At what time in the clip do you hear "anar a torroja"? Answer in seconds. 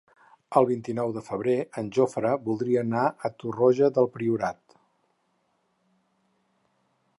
2.87-3.91